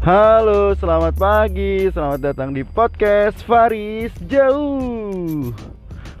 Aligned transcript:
Halo, 0.00 0.72
selamat 0.80 1.12
pagi. 1.20 1.84
Selamat 1.92 2.32
datang 2.32 2.56
di 2.56 2.64
podcast 2.64 3.36
Faris 3.44 4.08
Jauh. 4.32 5.52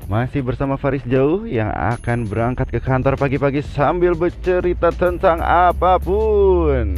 Masih 0.04 0.44
bersama 0.44 0.76
Faris 0.76 1.00
Jauh 1.08 1.48
yang 1.48 1.72
akan 1.72 2.28
berangkat 2.28 2.68
ke 2.68 2.76
kantor 2.76 3.16
pagi-pagi 3.16 3.64
sambil 3.64 4.12
bercerita 4.12 4.92
tentang 4.92 5.40
apa 5.40 5.96
pun. 5.96 6.92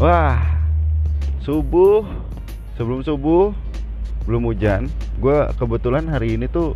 Wah, 0.00 0.40
subuh, 1.44 2.00
sebelum 2.80 3.04
subuh, 3.04 3.52
belum 4.24 4.48
hujan. 4.48 4.88
Gue 5.20 5.52
kebetulan 5.60 6.08
hari 6.08 6.40
ini 6.40 6.48
tuh 6.48 6.72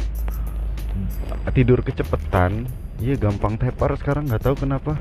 tidur 1.57 1.81
kecepetan. 1.81 2.69
Iya, 3.01 3.17
gampang 3.17 3.57
tepar 3.57 3.97
sekarang 3.97 4.29
nggak 4.29 4.45
tahu 4.45 4.69
kenapa 4.69 5.01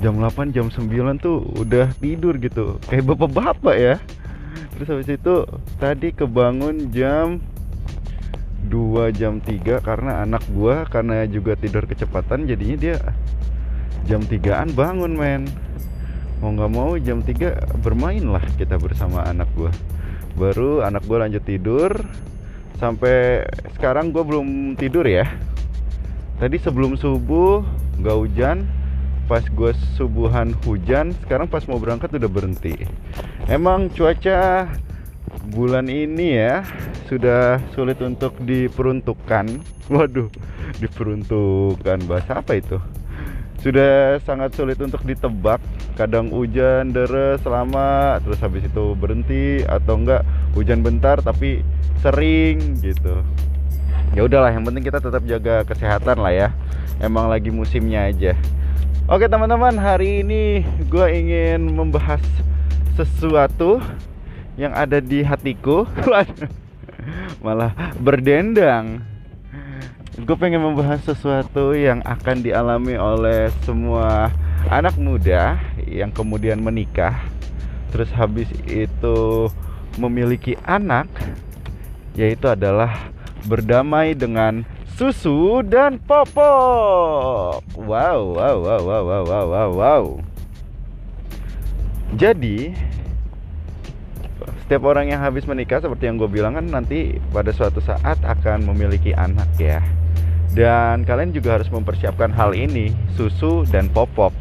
jam 0.00 0.16
8 0.16 0.54
jam 0.54 0.72
9 0.72 1.20
tuh 1.20 1.44
udah 1.60 1.92
tidur 2.00 2.38
gitu. 2.40 2.80
Kayak 2.88 3.12
bapak-bapak 3.12 3.76
ya. 3.76 3.96
Terus 4.72 4.88
habis 4.88 5.08
itu 5.12 5.34
tadi 5.76 6.14
kebangun 6.16 6.88
jam 6.94 7.42
2 8.72 9.12
jam 9.12 9.42
3 9.42 9.82
karena 9.84 10.24
anak 10.24 10.44
gua 10.54 10.88
karena 10.88 11.26
juga 11.28 11.58
tidur 11.58 11.84
kecepatan 11.84 12.48
jadinya 12.48 12.76
dia 12.78 12.96
jam 14.08 14.24
3an 14.24 14.72
bangun 14.72 15.12
men. 15.12 15.44
Mau 16.40 16.50
nggak 16.56 16.72
mau 16.72 16.96
jam 16.98 17.22
3 17.22 17.82
bermain 17.84 18.22
lah 18.22 18.42
kita 18.56 18.80
bersama 18.80 19.22
anak 19.28 19.50
gua. 19.54 19.70
Baru 20.34 20.80
anak 20.80 21.04
gua 21.04 21.28
lanjut 21.28 21.44
tidur. 21.44 21.92
Sampai 22.80 23.46
sekarang 23.78 24.10
gua 24.10 24.26
belum 24.26 24.74
tidur 24.74 25.06
ya. 25.06 25.28
Tadi 26.42 26.58
sebelum 26.58 26.98
subuh 26.98 27.62
nggak 28.02 28.18
hujan 28.18 28.66
pas 29.32 29.48
gue 29.48 29.72
subuhan 29.96 30.52
hujan 30.68 31.16
sekarang 31.24 31.48
pas 31.48 31.64
mau 31.64 31.80
berangkat 31.80 32.12
udah 32.20 32.28
berhenti. 32.28 32.84
Emang 33.48 33.88
cuaca 33.88 34.68
bulan 35.48 35.88
ini 35.88 36.36
ya 36.36 36.60
sudah 37.08 37.56
sulit 37.72 37.96
untuk 38.04 38.36
diperuntukkan. 38.44 39.48
Waduh 39.96 40.28
diperuntukkan 40.84 42.04
bahasa 42.04 42.44
apa 42.44 42.60
itu? 42.60 42.76
Sudah 43.64 44.20
sangat 44.20 44.52
sulit 44.52 44.76
untuk 44.84 45.00
ditebak. 45.00 45.64
Kadang 45.96 46.28
hujan 46.28 46.92
deres 46.92 47.40
lama 47.48 48.20
terus 48.20 48.36
habis 48.44 48.68
itu 48.68 48.92
berhenti 49.00 49.64
atau 49.64 49.96
enggak 49.96 50.28
hujan 50.52 50.84
bentar 50.84 51.24
tapi 51.24 51.64
sering 52.04 52.76
gitu. 52.84 53.24
Ya 54.12 54.28
udahlah 54.28 54.52
yang 54.52 54.68
penting 54.68 54.84
kita 54.84 55.00
tetap 55.00 55.24
jaga 55.24 55.64
kesehatan 55.64 56.20
lah 56.20 56.36
ya. 56.36 56.48
Emang 57.00 57.32
lagi 57.32 57.48
musimnya 57.48 58.12
aja 58.12 58.36
Oke 59.12 59.28
teman-teman, 59.28 59.76
hari 59.76 60.24
ini 60.24 60.64
gue 60.88 61.06
ingin 61.12 61.68
membahas 61.68 62.24
sesuatu 62.96 63.76
yang 64.56 64.72
ada 64.72 65.04
di 65.04 65.20
hatiku. 65.20 65.84
Malah 67.44 67.76
berdendang. 68.00 69.04
Gue 70.16 70.32
pengen 70.32 70.64
membahas 70.64 71.04
sesuatu 71.04 71.76
yang 71.76 72.00
akan 72.08 72.40
dialami 72.40 72.96
oleh 72.96 73.52
semua 73.68 74.32
anak 74.72 74.96
muda 74.96 75.60
yang 75.84 76.08
kemudian 76.08 76.64
menikah 76.64 77.20
Terus 77.92 78.08
habis 78.16 78.48
itu 78.64 79.52
memiliki 80.00 80.56
anak 80.64 81.04
Yaitu 82.16 82.48
adalah 82.48 83.12
berdamai 83.44 84.16
dengan 84.16 84.64
susu 84.96 85.64
dan 85.64 85.96
popok. 86.02 87.64
Wow, 87.76 88.36
wow, 88.36 88.56
wow, 88.60 88.80
wow, 88.80 89.02
wow, 89.02 89.22
wow, 89.24 89.44
wow, 89.48 89.70
wow. 89.72 90.04
Jadi 92.12 92.76
setiap 94.64 94.88
orang 94.88 95.12
yang 95.12 95.20
habis 95.20 95.48
menikah 95.48 95.80
seperti 95.80 96.08
yang 96.08 96.20
gue 96.20 96.28
bilang 96.28 96.56
kan 96.56 96.64
nanti 96.68 97.16
pada 97.32 97.52
suatu 97.52 97.80
saat 97.80 98.20
akan 98.20 98.68
memiliki 98.68 99.16
anak 99.16 99.48
ya. 99.56 99.80
Dan 100.52 101.08
kalian 101.08 101.32
juga 101.32 101.56
harus 101.56 101.72
mempersiapkan 101.72 102.28
hal 102.28 102.52
ini, 102.52 102.92
susu 103.16 103.64
dan 103.72 103.88
popok 103.88 104.36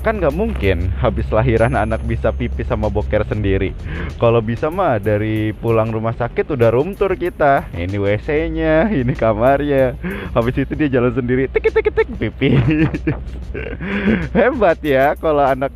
kan 0.00 0.16
nggak 0.16 0.32
mungkin 0.32 0.88
habis 0.96 1.28
lahiran 1.28 1.76
anak 1.76 2.00
bisa 2.08 2.32
pipis 2.32 2.68
sama 2.68 2.88
boker 2.88 3.24
sendiri. 3.28 3.76
Kalau 4.16 4.40
bisa 4.40 4.72
mah 4.72 4.96
dari 4.96 5.52
pulang 5.52 5.92
rumah 5.92 6.16
sakit 6.16 6.56
udah 6.56 6.72
room 6.72 6.96
tour 6.96 7.12
kita. 7.12 7.68
Ini 7.76 7.96
WC 8.00 8.48
nya 8.52 8.88
ini 8.88 9.12
kamarnya. 9.12 9.94
Habis 10.32 10.64
itu 10.64 10.72
dia 10.72 10.88
jalan 10.88 11.12
sendiri 11.12 11.52
tik 11.52 11.68
tik 11.68 11.92
tik 11.92 12.08
pipis. 12.16 12.56
Hebat 14.36 14.80
ya 14.80 15.12
kalau 15.20 15.44
anak 15.44 15.72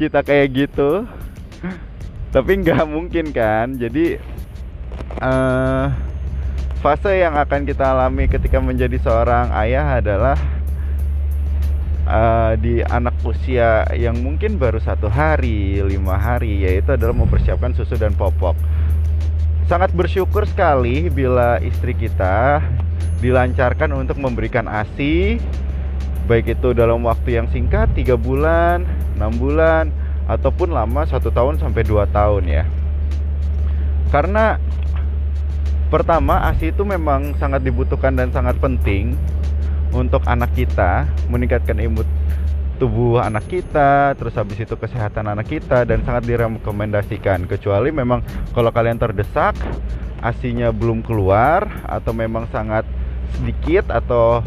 kita 0.00 0.24
kayak 0.24 0.48
gitu. 0.56 1.04
Tapi 2.32 2.52
nggak 2.64 2.88
mungkin 2.88 3.28
kan? 3.36 3.76
Jadi 3.76 4.16
uh, 5.20 5.92
fase 6.80 7.20
yang 7.20 7.36
akan 7.36 7.68
kita 7.68 7.92
alami 7.92 8.26
ketika 8.32 8.58
menjadi 8.58 8.96
seorang 9.04 9.52
ayah 9.52 10.00
adalah 10.00 10.40
uh, 12.06 12.54
di 12.58 12.82
anak 12.82 13.14
usia 13.22 13.86
yang 13.94 14.18
mungkin 14.20 14.58
baru 14.58 14.78
satu 14.82 15.06
hari, 15.06 15.82
lima 15.82 16.18
hari, 16.18 16.66
yaitu 16.66 16.94
adalah 16.94 17.14
mempersiapkan 17.14 17.74
susu 17.74 17.94
dan 17.98 18.14
popok. 18.14 18.56
Sangat 19.70 19.94
bersyukur 19.94 20.44
sekali 20.44 21.08
bila 21.08 21.62
istri 21.62 21.94
kita 21.94 22.60
dilancarkan 23.22 23.94
untuk 23.94 24.18
memberikan 24.18 24.66
ASI, 24.66 25.38
baik 26.26 26.58
itu 26.58 26.74
dalam 26.74 27.06
waktu 27.06 27.38
yang 27.38 27.46
singkat, 27.54 27.88
tiga 27.94 28.18
bulan, 28.18 28.82
enam 29.14 29.32
bulan, 29.38 29.94
ataupun 30.26 30.74
lama 30.74 31.06
satu 31.06 31.30
tahun 31.30 31.62
sampai 31.62 31.82
dua 31.86 32.10
tahun 32.10 32.44
ya. 32.50 32.64
Karena 34.10 34.60
pertama 35.88 36.50
ASI 36.50 36.74
itu 36.74 36.82
memang 36.84 37.36
sangat 37.38 37.62
dibutuhkan 37.64 38.12
dan 38.12 38.28
sangat 38.34 38.58
penting 38.58 39.16
untuk 39.92 40.24
anak 40.24 40.52
kita 40.56 41.08
meningkatkan 41.28 41.76
imun 41.80 42.08
tubuh 42.80 43.22
anak 43.22 43.46
kita 43.46 44.18
terus 44.18 44.34
habis 44.34 44.58
itu 44.58 44.74
kesehatan 44.74 45.30
anak 45.30 45.46
kita 45.46 45.86
dan 45.86 46.02
sangat 46.02 46.26
direkomendasikan. 46.26 47.46
Kecuali 47.46 47.94
memang 47.94 48.26
kalau 48.50 48.74
kalian 48.74 48.98
terdesak 48.98 49.54
asinya 50.18 50.74
belum 50.74 51.06
keluar 51.06 51.62
atau 51.86 52.10
memang 52.10 52.50
sangat 52.50 52.82
sedikit 53.38 53.86
atau 53.94 54.42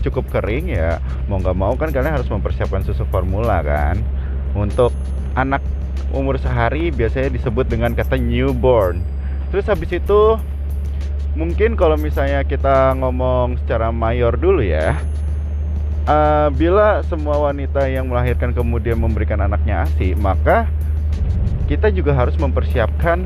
cukup 0.00 0.28
kering 0.32 0.72
ya 0.72 1.00
mau 1.28 1.40
nggak 1.40 1.56
mau 1.56 1.72
kan 1.80 1.88
kalian 1.88 2.16
harus 2.16 2.28
mempersiapkan 2.32 2.88
susu 2.88 3.04
formula 3.12 3.60
kan. 3.60 4.00
Untuk 4.56 4.96
anak 5.36 5.60
umur 6.14 6.40
sehari 6.40 6.88
biasanya 6.88 7.36
disebut 7.36 7.68
dengan 7.68 7.92
kata 7.92 8.16
newborn. 8.16 9.02
Terus 9.52 9.68
habis 9.68 9.92
itu 9.92 10.40
mungkin 11.34 11.74
kalau 11.74 11.98
misalnya 11.98 12.46
kita 12.46 12.94
ngomong 12.94 13.58
secara 13.62 13.90
mayor 13.90 14.38
dulu 14.38 14.62
ya 14.62 14.94
uh, 16.06 16.48
bila 16.54 17.02
semua 17.06 17.50
wanita 17.50 17.90
yang 17.90 18.06
melahirkan 18.06 18.54
kemudian 18.54 18.98
memberikan 18.98 19.42
anaknya 19.42 19.84
ASI 19.84 20.14
maka 20.14 20.70
kita 21.64 21.88
juga 21.88 22.12
harus 22.12 22.36
mempersiapkan 22.36 23.24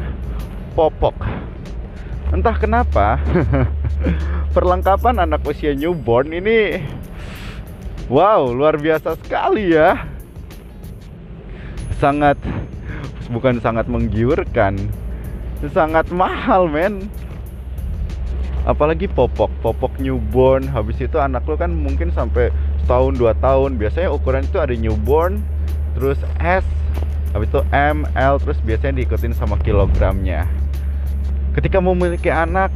popok. 0.79 1.27
Entah 2.31 2.55
kenapa 2.55 3.19
perlengkapan 4.55 5.27
anak 5.27 5.43
usia 5.43 5.75
newborn 5.75 6.31
ini 6.31 6.79
wow 8.07 8.47
luar 8.47 8.79
biasa 8.79 9.19
sekali 9.19 9.75
ya. 9.75 10.07
Sangat 11.99 12.39
bukan 13.29 13.59
sangat 13.59 13.91
menggiurkan 13.91 14.79
sangat 15.75 16.07
mahal 16.15 16.71
men 16.71 17.11
apalagi 18.69 19.09
popok 19.09 19.49
popok 19.65 19.97
newborn. 19.97 20.69
Habis 20.69 21.01
itu 21.01 21.17
anak 21.17 21.49
lo 21.49 21.57
kan 21.57 21.73
mungkin 21.73 22.13
sampai 22.13 22.53
setahun 22.85 23.17
dua 23.17 23.33
tahun. 23.41 23.81
Biasanya 23.81 24.13
ukuran 24.13 24.45
itu 24.45 24.61
ada 24.61 24.77
newborn 24.77 25.41
terus 25.97 26.21
S 26.39 26.63
habis 27.33 27.49
itu 27.51 27.61
M 27.73 28.05
L 28.15 28.37
terus 28.39 28.61
biasanya 28.63 29.01
diikutin 29.03 29.33
sama 29.33 29.57
kilogramnya. 29.65 30.45
Ketika 31.57 31.81
memiliki 31.81 32.29
anak 32.31 32.71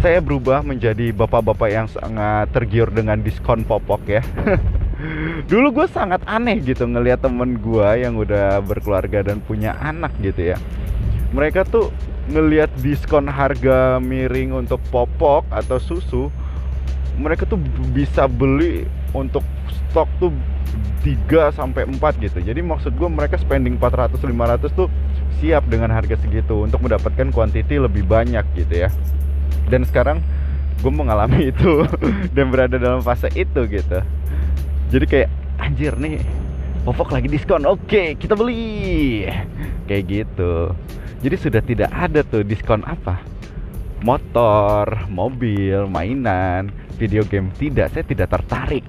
saya 0.00 0.24
berubah 0.24 0.64
menjadi 0.64 1.12
bapak-bapak 1.12 1.68
yang 1.68 1.84
sangat 1.84 2.48
tergiur 2.56 2.88
dengan 2.88 3.20
diskon 3.20 3.64
popok 3.68 4.00
ya. 4.08 4.22
Dulu 5.50 5.80
gue 5.80 5.86
sangat 5.92 6.24
aneh 6.28 6.60
gitu 6.60 6.88
ngelihat 6.88 7.24
temen 7.24 7.60
gue 7.60 7.88
yang 8.00 8.16
udah 8.16 8.60
berkeluarga 8.64 9.24
dan 9.24 9.44
punya 9.44 9.76
anak 9.80 10.12
gitu 10.24 10.52
ya. 10.52 10.56
Mereka 11.36 11.68
tuh 11.68 11.92
ngelihat 12.30 12.70
diskon 12.78 13.26
harga 13.26 13.98
miring 13.98 14.54
untuk 14.54 14.78
popok 14.94 15.44
atau 15.50 15.82
susu 15.82 16.30
mereka 17.18 17.44
tuh 17.44 17.60
bisa 17.92 18.24
beli 18.30 18.86
untuk 19.12 19.42
stok 19.90 20.08
tuh 20.22 20.32
3 21.02 21.50
sampai 21.52 21.88
4 21.88 21.98
gitu. 22.22 22.38
Jadi 22.40 22.60
maksud 22.62 22.94
gue 22.94 23.08
mereka 23.10 23.36
spending 23.40 23.76
400 23.76 24.16
500 24.16 24.70
tuh 24.72 24.88
siap 25.40 25.66
dengan 25.66 25.90
harga 25.90 26.16
segitu 26.20 26.64
untuk 26.64 26.84
mendapatkan 26.84 27.28
kuantiti 27.34 27.76
lebih 27.80 28.06
banyak 28.06 28.44
gitu 28.56 28.86
ya. 28.86 28.88
Dan 29.68 29.84
sekarang 29.84 30.22
gue 30.80 30.92
mengalami 30.92 31.48
itu 31.52 31.84
dan 32.32 32.48
berada 32.48 32.76
dalam 32.78 33.02
fase 33.02 33.28
itu 33.34 33.66
gitu. 33.68 34.00
Jadi 34.90 35.04
kayak 35.06 35.28
anjir 35.60 35.92
nih 35.98 36.24
popok 36.82 37.12
lagi 37.12 37.28
diskon. 37.28 37.68
Oke 37.68 38.16
kita 38.16 38.34
beli. 38.34 39.28
Kayak 39.84 40.02
gitu. 40.08 40.72
Jadi 41.20 41.36
sudah 41.36 41.62
tidak 41.62 41.90
ada 41.92 42.24
tuh 42.24 42.40
diskon 42.40 42.80
apa? 42.88 43.20
Motor 44.00 45.04
mobil 45.12 45.84
mainan 45.86 46.72
video 46.96 47.20
game 47.28 47.52
tidak. 47.60 47.92
Saya 47.92 48.04
tidak 48.04 48.32
tertarik. 48.32 48.84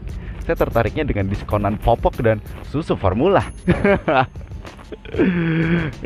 Saya 0.48 0.56
tertariknya 0.58 1.04
dengan 1.04 1.28
diskonan 1.28 1.76
popok 1.78 2.24
dan 2.24 2.40
susu 2.72 2.96
formula. 2.96 3.44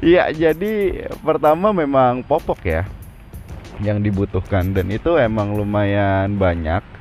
Iya, 0.02 0.34
jadi 0.50 1.06
pertama 1.22 1.72
memang 1.72 2.26
popok 2.26 2.60
ya 2.66 2.84
yang 3.86 4.02
dibutuhkan. 4.02 4.74
Dan 4.74 4.90
itu 4.90 5.14
emang 5.22 5.54
lumayan 5.54 6.36
banyak 6.42 6.95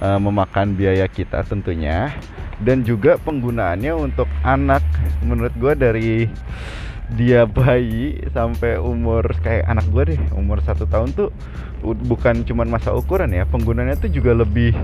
uh, 0.00 0.18
memakan 0.18 0.74
biaya 0.74 1.06
kita 1.06 1.44
tentunya. 1.46 2.12
Dan 2.60 2.84
juga 2.84 3.16
penggunaannya 3.20 3.92
untuk 3.96 4.28
anak. 4.44 4.84
Menurut 5.24 5.54
gue 5.56 5.72
dari 5.76 6.12
dia 7.10 7.48
bayi 7.48 8.20
sampai 8.30 8.78
umur 8.78 9.34
kayak 9.42 9.66
anak 9.66 9.82
gue 9.90 10.14
deh 10.14 10.20
umur 10.30 10.62
satu 10.62 10.86
tahun 10.86 11.10
tuh 11.10 11.34
bukan 11.82 12.44
cuman 12.44 12.68
masa 12.68 12.92
ukuran 12.92 13.32
ya. 13.32 13.48
Penggunaannya 13.48 13.96
tuh 13.96 14.12
juga 14.12 14.36
lebih 14.36 14.76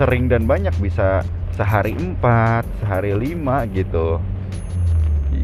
sering 0.00 0.32
dan 0.32 0.48
banyak. 0.48 0.72
Bisa 0.80 1.24
sehari 1.56 1.92
empat 1.92 2.64
sehari 2.80 3.12
lima 3.12 3.68
gitu. 3.68 4.16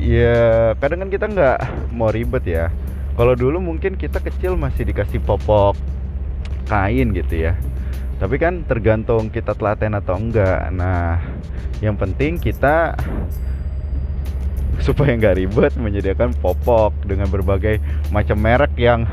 Ya 0.01 0.73
kadang 0.81 1.07
kan 1.07 1.11
kita 1.13 1.27
nggak 1.29 1.59
mau 1.93 2.09
ribet 2.09 2.45
ya. 2.49 2.73
Kalau 3.17 3.33
dulu 3.33 3.61
mungkin 3.61 3.97
kita 3.97 4.21
kecil 4.21 4.57
masih 4.57 4.85
dikasih 4.89 5.25
popok 5.25 5.77
kain 6.67 7.15
gitu 7.15 7.49
ya 7.49 7.55
tapi 8.17 8.41
kan 8.41 8.65
tergantung 8.65 9.29
kita 9.29 9.53
telaten 9.53 9.97
atau 9.97 10.17
enggak. 10.17 10.73
Nah 10.73 11.21
yang 11.85 12.01
penting 12.01 12.41
kita 12.41 12.97
supaya 14.81 15.13
nggak 15.17 15.37
ribet 15.37 15.73
menyediakan 15.77 16.33
popok 16.41 16.97
dengan 17.05 17.29
berbagai 17.29 17.81
macam 18.13 18.37
merek 18.41 18.73
yang 18.77 19.05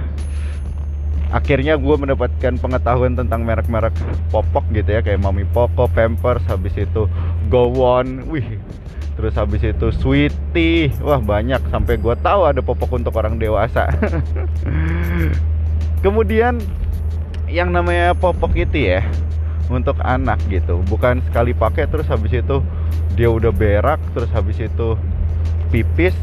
akhirnya 1.33 1.81
gue 1.81 1.95
mendapatkan 1.97 2.61
pengetahuan 2.61 3.17
tentang 3.17 3.41
merek-merek 3.41 3.91
popok 4.29 4.69
gitu 4.71 4.89
ya. 4.93 5.01
Kayak 5.01 5.25
Mami 5.25 5.49
Poco, 5.49 5.89
Pampers, 5.89 6.45
habis 6.45 6.77
itu 6.77 7.09
Go 7.49 7.73
One, 7.73 8.29
wih 8.29 8.61
terus 9.13 9.37
habis 9.37 9.61
itu 9.61 9.93
Sweetie, 9.93 10.93
wah 11.01 11.21
banyak. 11.21 11.61
Sampai 11.69 11.97
gue 11.97 12.15
tahu 12.21 12.49
ada 12.49 12.61
popok 12.61 13.01
untuk 13.01 13.13
orang 13.17 13.41
dewasa. 13.41 13.89
Kemudian 16.05 16.61
yang 17.53 17.69
namanya 17.69 18.17
popok 18.17 18.57
itu 18.57 18.89
ya 18.89 19.05
untuk 19.69 19.95
anak 20.01 20.41
gitu, 20.49 20.81
bukan 20.89 21.21
sekali 21.29 21.53
pakai 21.53 21.85
terus 21.85 22.09
habis 22.09 22.33
itu 22.33 22.65
dia 23.13 23.29
udah 23.29 23.53
berak 23.53 24.01
terus 24.17 24.27
habis 24.33 24.57
itu 24.57 24.97
pipis 25.69 26.17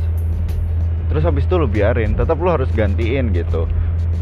terus 1.06 1.22
habis 1.22 1.46
itu 1.46 1.54
lu 1.54 1.70
biarin. 1.70 2.18
Tetap 2.18 2.34
lu 2.38 2.50
harus 2.50 2.70
gantiin 2.74 3.30
gitu. 3.30 3.70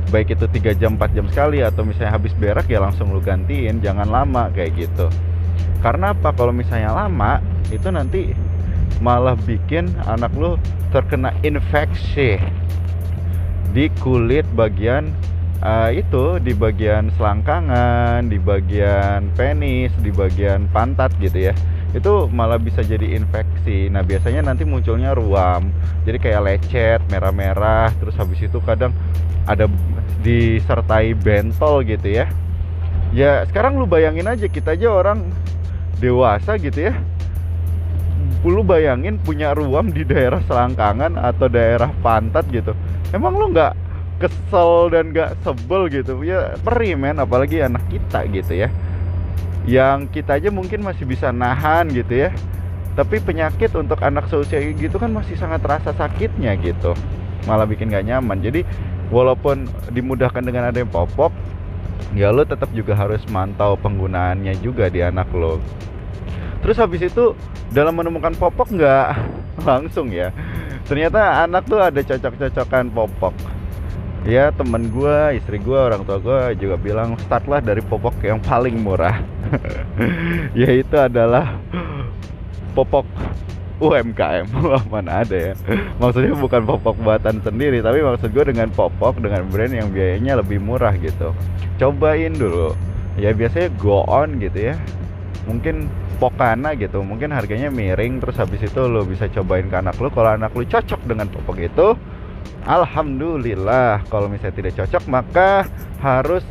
Baik 0.09 0.37
itu 0.37 0.49
3 0.49 0.73
jam 0.81 0.97
4 0.97 1.17
jam 1.17 1.27
sekali 1.29 1.61
atau 1.61 1.85
misalnya 1.85 2.17
habis 2.17 2.33
berak 2.37 2.69
ya 2.69 2.81
langsung 2.81 3.13
lu 3.13 3.21
gantiin. 3.21 3.81
Jangan 3.81 4.09
lama 4.09 4.49
kayak 4.53 4.77
gitu. 4.77 5.09
Karena 5.85 6.17
apa? 6.17 6.33
Kalau 6.33 6.53
misalnya 6.53 6.97
lama 6.97 7.45
itu 7.69 7.89
nanti 7.93 8.33
malah 9.05 9.37
bikin 9.45 9.93
anak 10.09 10.33
lu 10.33 10.57
terkena 10.89 11.37
infeksi 11.45 12.41
di 13.77 13.93
kulit 14.01 14.49
bagian 14.57 15.13
uh, 15.63 15.91
itu 15.91 16.43
di 16.43 16.53
bagian 16.55 17.11
selangkangan, 17.17 18.27
di 18.27 18.39
bagian 18.39 19.31
penis, 19.35 19.93
di 20.03 20.11
bagian 20.11 20.67
pantat 20.71 21.15
gitu 21.19 21.51
ya 21.51 21.55
itu 21.97 22.29
malah 22.29 22.61
bisa 22.61 22.85
jadi 22.85 23.17
infeksi. 23.17 23.89
Nah, 23.89 24.05
biasanya 24.05 24.53
nanti 24.53 24.69
munculnya 24.69 25.17
ruam. 25.17 25.73
Jadi 26.05 26.19
kayak 26.21 26.45
lecet, 26.45 27.01
merah-merah, 27.09 27.93
terus 27.97 28.13
habis 28.21 28.45
itu 28.45 28.61
kadang 28.61 28.93
ada 29.49 29.65
disertai 30.21 31.17
bentol 31.17 31.81
gitu 31.89 32.13
ya. 32.13 32.29
Ya, 33.17 33.41
sekarang 33.49 33.81
lu 33.81 33.89
bayangin 33.89 34.29
aja 34.29 34.45
kita 34.45 34.77
aja 34.77 34.93
orang 34.93 35.33
dewasa 35.97 36.61
gitu 36.61 36.93
ya. 36.93 36.95
Lu 38.45 38.61
bayangin 38.61 39.17
punya 39.17 39.57
ruam 39.57 39.89
di 39.89 40.05
daerah 40.05 40.45
selangkangan 40.45 41.17
atau 41.17 41.49
daerah 41.49 41.89
pantat 42.05 42.45
gitu. 42.53 42.77
Emang 43.17 43.33
lu 43.33 43.49
nggak 43.49 43.73
kesel 44.19 44.91
dan 44.91 45.15
nggak 45.15 45.39
sebel 45.47 45.87
gitu? 45.89 46.21
Ya 46.27 46.59
perih 46.61 46.99
men, 46.99 47.23
apalagi 47.23 47.63
anak 47.63 47.87
kita 47.87 48.27
gitu 48.29 48.67
ya. 48.67 48.69
Yang 49.65 50.21
kita 50.21 50.43
aja 50.43 50.51
mungkin 50.51 50.83
masih 50.83 51.07
bisa 51.07 51.31
nahan 51.31 51.89
gitu 51.95 52.29
ya. 52.29 52.31
Tapi 52.99 53.23
penyakit 53.23 53.71
untuk 53.79 54.03
anak 54.03 54.27
seusia 54.27 54.59
gitu 54.75 54.99
kan 54.99 55.15
masih 55.15 55.39
sangat 55.39 55.63
terasa 55.63 55.95
sakitnya 55.95 56.59
gitu. 56.59 56.99
Malah 57.47 57.65
bikin 57.65 57.95
gak 57.95 58.05
nyaman. 58.05 58.43
Jadi 58.43 58.67
walaupun 59.15 59.71
dimudahkan 59.95 60.43
dengan 60.43 60.69
ada 60.69 60.83
yang 60.83 60.91
popok 60.91 61.31
ya 62.13 62.33
lo 62.33 62.45
tetap 62.45 62.71
juga 62.73 62.97
harus 62.97 63.21
mantau 63.31 63.79
penggunaannya 63.79 64.59
juga 64.59 64.91
di 64.91 64.99
anak 65.01 65.31
lo. 65.31 65.63
Terus 66.59 66.77
habis 66.83 67.07
itu 67.07 67.39
dalam 67.71 67.95
menemukan 67.95 68.35
popok 68.35 68.75
nggak 68.75 69.07
langsung 69.69 70.11
ya. 70.11 70.35
Ternyata 70.91 71.47
anak 71.47 71.71
tuh 71.71 71.79
ada 71.79 72.01
cocok-cocokan 72.03 72.91
popok 72.91 73.58
ya 74.27 74.51
temen 74.51 74.91
gue 74.91 75.39
istri 75.39 75.63
gue 75.63 75.79
orang 75.79 76.03
tua 76.03 76.19
gue 76.19 76.59
juga 76.59 76.75
bilang 76.81 77.15
startlah 77.27 77.63
dari 77.63 77.85
popok 77.85 78.19
yang 78.25 78.43
paling 78.43 78.79
murah. 78.81 79.23
Yaitu 80.59 80.97
adalah 80.99 81.59
popok 82.75 83.07
UMKM 83.79 84.47
Wah 84.71 84.85
mana 84.91 85.23
ada 85.23 85.37
ya? 85.39 85.55
Maksudnya 86.03 86.35
bukan 86.35 86.63
popok 86.67 86.99
buatan 86.99 87.39
sendiri 87.43 87.79
Tapi 87.79 88.03
maksud 88.03 88.35
gue 88.35 88.45
dengan 88.51 88.69
popok 88.75 89.23
Dengan 89.23 89.47
brand 89.47 89.71
yang 89.71 89.89
biayanya 89.95 90.43
lebih 90.43 90.59
murah 90.59 90.95
gitu. 90.99 91.31
Cobain 91.79 92.35
dulu. 92.35 92.75
Ya 93.19 93.31
biasanya 93.35 93.71
go 93.79 94.03
on 94.07 94.43
gitu 94.43 94.75
ya. 94.75 94.77
Mungkin 95.47 95.87
Pokana 96.19 96.75
gitu 96.75 97.07
Mungkin 97.07 97.31
harganya 97.31 97.71
miring 97.71 98.19
Terus 98.19 98.37
habis 98.43 98.59
itu 98.67 98.83
lo 98.91 99.07
bisa 99.07 99.31
cobain 99.31 99.71
ke 99.71 99.77
anak 99.79 99.95
lo. 100.03 100.11
Kalau 100.11 100.35
anak 100.35 100.51
lo 100.59 100.67
cocok 100.67 101.01
dengan 101.07 101.31
popok 101.31 101.59
itu 101.63 101.95
Alhamdulillah 102.69 104.05
kalau 104.13 104.29
misalnya 104.29 104.57
tidak 104.61 104.73
cocok 104.85 105.05
maka 105.09 105.51
harus 106.05 106.45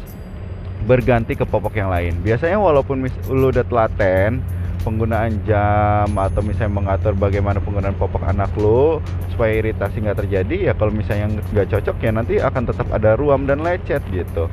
berganti 0.88 1.36
ke 1.36 1.44
popok 1.44 1.78
yang 1.78 1.92
lain. 1.92 2.18
Biasanya 2.24 2.58
walaupun 2.58 3.06
lu 3.30 3.52
udah 3.52 3.66
telaten 3.68 4.42
penggunaan 4.82 5.44
jam 5.44 6.08
atau 6.16 6.40
misalnya 6.40 6.80
mengatur 6.80 7.12
bagaimana 7.12 7.60
penggunaan 7.60 7.98
popok 8.00 8.24
anak 8.24 8.48
lu 8.56 9.04
supaya 9.36 9.60
iritasi 9.60 10.00
nggak 10.00 10.24
terjadi 10.24 10.72
ya 10.72 10.74
kalau 10.80 10.96
misalnya 10.96 11.44
nggak 11.52 11.68
cocok 11.76 11.98
ya 12.00 12.12
nanti 12.16 12.34
akan 12.40 12.64
tetap 12.72 12.88
ada 12.96 13.20
ruam 13.20 13.44
dan 13.44 13.62
lecet 13.62 14.00
gitu. 14.10 14.48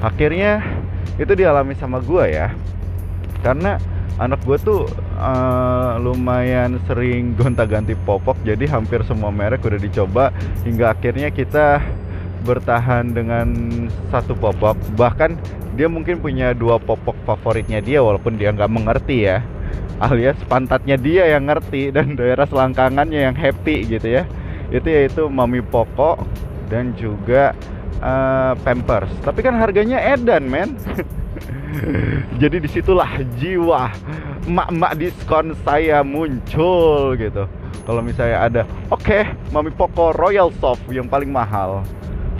Akhirnya 0.00 0.64
itu 1.20 1.32
dialami 1.36 1.76
sama 1.76 2.00
gua 2.00 2.24
ya. 2.24 2.56
Karena 3.44 3.76
anak 4.16 4.40
gue 4.48 4.56
tuh 4.60 4.88
uh, 5.20 6.00
lumayan 6.00 6.80
sering 6.88 7.36
gonta-ganti 7.36 7.92
popok 8.08 8.40
jadi 8.48 8.64
hampir 8.68 9.04
semua 9.04 9.28
merek 9.28 9.60
udah 9.64 9.76
dicoba 9.76 10.32
hingga 10.64 10.96
akhirnya 10.96 11.28
kita 11.28 11.84
bertahan 12.46 13.10
dengan 13.10 13.48
satu 14.14 14.38
popok. 14.38 14.78
Bahkan 14.94 15.34
dia 15.74 15.90
mungkin 15.90 16.22
punya 16.22 16.54
dua 16.54 16.78
popok 16.78 17.18
favoritnya 17.26 17.82
dia 17.82 17.98
walaupun 18.00 18.38
dia 18.38 18.54
nggak 18.54 18.70
mengerti 18.70 19.26
ya 19.28 19.42
alias 19.96 20.36
pantatnya 20.46 20.96
dia 21.00 21.24
yang 21.36 21.48
ngerti 21.48 21.88
dan 21.88 22.14
daerah 22.18 22.46
selangkangannya 22.46 23.26
yang 23.26 23.36
happy 23.36 23.84
gitu 23.84 24.22
ya. 24.22 24.24
Itu 24.70 24.86
yaitu 24.86 25.26
mami 25.26 25.60
pokok 25.60 26.22
dan 26.70 26.94
juga 26.94 27.52
uh, 27.98 28.54
pampers. 28.62 29.10
Tapi 29.26 29.42
kan 29.42 29.58
harganya 29.58 29.98
edan 29.98 30.46
men 30.46 30.78
Jadi 32.42 32.56
di 32.62 32.68
situlah 32.68 33.08
jiwa 33.38 33.92
emak-emak 34.46 34.92
diskon 34.98 35.52
saya 35.66 36.00
muncul 36.06 37.18
gitu. 37.18 37.44
Kalau 37.86 38.02
misalnya 38.02 38.38
ada, 38.42 38.62
oke, 38.90 39.02
okay, 39.02 39.30
Mami 39.54 39.70
Poco 39.70 40.10
Royal 40.10 40.50
Soft 40.58 40.82
yang 40.90 41.06
paling 41.06 41.30
mahal, 41.30 41.86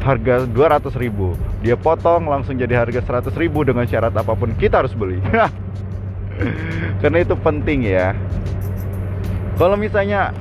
harga 0.02 0.43
200 0.50 0.90
ribu. 0.99 1.38
Dia 1.62 1.78
potong 1.78 2.26
langsung 2.26 2.59
jadi 2.59 2.83
harga 2.83 3.23
100 3.26 3.31
ribu 3.38 3.62
dengan 3.62 3.87
syarat 3.87 4.14
apa 4.14 4.35
pun 4.35 4.50
kita 4.59 4.83
harus 4.83 4.95
beli. 4.95 5.23
Karena 7.00 7.19
itu 7.23 7.35
penting 7.38 7.87
ya. 7.87 8.12
Kalau 9.57 9.78
misalnya 9.78 10.35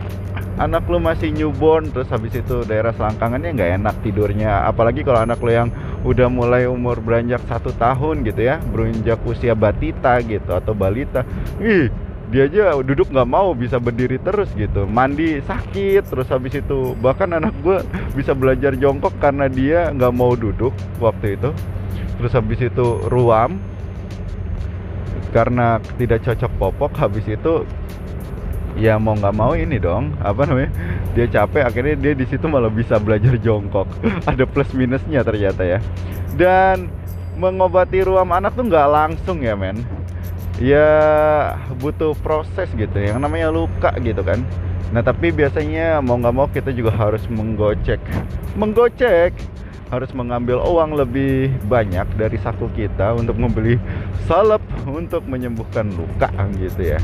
anak 0.55 0.87
lu 0.87 0.99
masih 1.03 1.31
newborn 1.35 1.91
terus 1.91 2.07
habis 2.07 2.31
itu 2.35 2.63
daerah 2.63 2.95
selangkangannya 2.95 3.59
nggak 3.59 3.71
enak 3.83 3.95
tidurnya 4.07 4.63
apalagi 4.67 5.03
kalau 5.03 5.23
anak 5.23 5.39
lu 5.43 5.51
yang 5.51 5.69
udah 6.05 6.29
mulai 6.29 6.69
umur 6.69 7.01
beranjak 7.01 7.41
satu 7.49 7.73
tahun 7.73 8.21
gitu 8.23 8.45
ya 8.45 8.61
beranjak 8.69 9.17
usia 9.25 9.57
batita 9.57 10.21
gitu 10.21 10.53
atau 10.53 10.77
balita 10.77 11.25
ih 11.57 11.89
dia 12.29 12.49
aja 12.49 12.81
duduk 12.81 13.13
nggak 13.13 13.29
mau 13.29 13.53
bisa 13.53 13.77
berdiri 13.77 14.17
terus 14.17 14.49
gitu 14.57 14.89
mandi 14.89 15.41
sakit 15.45 16.09
terus 16.09 16.25
habis 16.29 16.57
itu. 16.57 16.97
Bahkan 16.97 17.37
anak 17.37 17.53
gue 17.61 17.85
bisa 18.17 18.33
belajar 18.33 18.73
jongkok 18.73 19.13
karena 19.21 19.45
dia 19.45 19.93
nggak 19.93 20.13
mau 20.13 20.33
duduk 20.33 20.73
waktu 20.97 21.37
itu. 21.37 21.53
Terus 22.17 22.31
habis 22.33 22.59
itu 22.65 22.87
ruam 23.13 23.61
karena 25.35 25.83
tidak 25.99 26.23
cocok 26.23 26.51
popok 26.57 26.91
habis 26.95 27.27
itu 27.27 27.67
ya 28.75 28.99
mau 28.99 29.15
nggak 29.15 29.35
mau 29.35 29.55
ini 29.55 29.79
dong. 29.79 30.13
Apa 30.21 30.45
namanya? 30.45 30.71
Dia 31.15 31.25
capek 31.31 31.63
akhirnya 31.67 31.95
dia 31.95 32.13
di 32.13 32.25
situ 32.27 32.45
malah 32.45 32.71
bisa 32.71 32.99
belajar 32.99 33.39
jongkok. 33.39 33.87
Ada 34.29 34.43
plus 34.45 34.69
minusnya 34.75 35.23
ternyata 35.23 35.63
ya. 35.63 35.79
Dan 36.35 36.91
mengobati 37.39 38.03
ruam 38.03 38.31
anak 38.31 38.55
tuh 38.55 38.67
nggak 38.67 38.87
langsung 38.91 39.43
ya 39.43 39.55
men. 39.55 39.83
Ya 40.59 40.87
butuh 41.79 42.15
proses 42.19 42.67
gitu. 42.75 42.95
Yang 42.95 43.19
namanya 43.19 43.51
luka 43.51 43.91
gitu 43.99 44.23
kan. 44.23 44.43
Nah 44.91 45.01
tapi 45.01 45.31
biasanya 45.31 45.99
mau 45.99 46.19
nggak 46.19 46.35
mau 46.35 46.47
kita 46.47 46.71
juga 46.71 46.95
harus 46.95 47.23
menggocek. 47.27 47.99
Menggocek 48.55 49.35
harus 49.93 50.11
mengambil 50.17 50.59
uang 50.65 50.97
lebih 50.97 51.53
banyak 51.69 52.09
dari 52.17 52.41
saku 52.41 52.67
kita 52.73 53.13
untuk 53.13 53.37
membeli 53.37 53.77
salep 54.25 54.61
untuk 54.89 55.21
menyembuhkan 55.29 55.93
luka 55.93 56.33
gitu 56.57 56.97
ya 56.97 56.99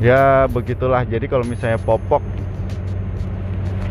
ya 0.00 0.44
begitulah. 0.50 1.04
Jadi 1.06 1.26
kalau 1.28 1.44
misalnya 1.46 1.80
popok 1.80 2.22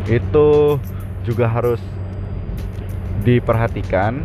itu 0.06 0.78
juga 1.26 1.46
harus 1.50 1.82
diperhatikan. 3.26 4.22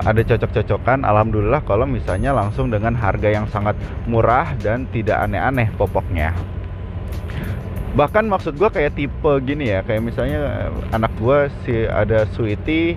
Ada 0.00 0.24
cocok-cocokan 0.24 1.04
alhamdulillah 1.04 1.60
kalau 1.68 1.84
misalnya 1.84 2.32
langsung 2.32 2.72
dengan 2.72 2.96
harga 2.96 3.28
yang 3.28 3.44
sangat 3.52 3.76
murah 4.08 4.56
dan 4.56 4.88
tidak 4.88 5.20
aneh-aneh 5.28 5.68
popoknya. 5.76 6.32
Bahkan 7.92 8.24
maksud 8.32 8.56
gue 8.56 8.70
kayak 8.72 8.96
tipe 8.96 9.32
gini 9.44 9.68
ya 9.68 9.84
kayak 9.84 10.00
misalnya 10.00 10.72
anak 10.96 11.12
gue 11.20 11.52
si 11.68 11.84
ada 11.84 12.24
sweetie 12.32 12.96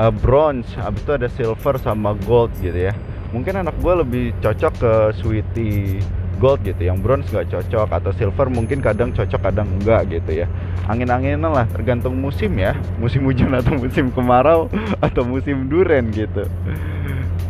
uh, 0.00 0.08
bronze 0.08 0.64
habis 0.80 1.04
itu 1.04 1.12
ada 1.12 1.28
silver 1.28 1.76
sama 1.76 2.16
gold 2.24 2.56
gitu 2.64 2.88
ya. 2.88 2.96
Mungkin 3.36 3.60
anak 3.60 3.76
gue 3.84 3.92
lebih 3.92 4.24
cocok 4.40 4.72
ke 4.80 4.92
sweetie 5.20 6.00
gold 6.38 6.60
gitu 6.66 6.86
yang 6.86 7.00
bronze 7.00 7.28
nggak 7.30 7.50
cocok 7.50 7.88
atau 7.90 8.10
silver 8.14 8.46
mungkin 8.50 8.82
kadang 8.82 9.10
cocok 9.14 9.40
kadang 9.50 9.68
enggak 9.80 10.08
gitu 10.10 10.44
ya. 10.44 10.46
Angin-anginan 10.86 11.50
lah 11.50 11.66
tergantung 11.70 12.18
musim 12.18 12.54
ya. 12.58 12.76
Musim 12.98 13.24
hujan 13.24 13.54
atau 13.54 13.74
musim 13.74 14.12
kemarau 14.12 14.68
atau 14.98 15.22
musim 15.24 15.66
duren 15.70 16.10
gitu. 16.12 16.44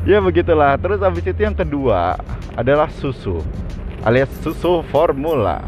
Ya 0.04 0.20
begitulah. 0.20 0.76
Terus 0.76 1.00
habis 1.00 1.24
itu 1.24 1.40
yang 1.40 1.56
kedua 1.56 2.20
adalah 2.54 2.88
susu 2.92 3.40
alias 4.04 4.28
susu 4.44 4.84
formula. 4.92 5.64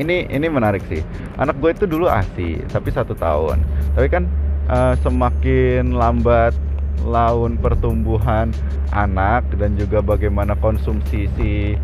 Ini 0.00 0.32
ini 0.32 0.46
menarik 0.48 0.82
sih. 0.88 1.04
Anak 1.36 1.60
gue 1.60 1.70
itu 1.76 1.84
dulu 1.84 2.08
asi 2.08 2.58
tapi 2.72 2.88
satu 2.88 3.12
tahun. 3.12 3.60
Tapi 3.92 4.08
kan 4.08 4.24
uh, 4.72 4.96
semakin 5.04 5.92
lambat 5.92 6.56
laun 7.02 7.58
pertumbuhan 7.58 8.54
anak 8.94 9.42
dan 9.58 9.74
juga 9.74 10.00
bagaimana 10.00 10.54
konsumsi 10.56 11.26
si 11.34 11.74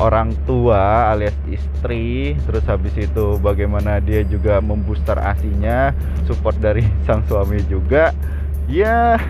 orang 0.00 0.32
tua 0.48 1.12
alias 1.12 1.36
istri 1.46 2.34
terus 2.48 2.64
habis 2.64 2.96
itu 2.96 3.36
bagaimana 3.38 4.00
dia 4.00 4.24
juga 4.24 4.58
membooster 4.58 5.20
asinya 5.20 5.92
support 6.24 6.56
dari 6.58 6.82
sang 7.06 7.22
suami 7.28 7.60
juga. 7.68 8.16
Ya 8.66 9.20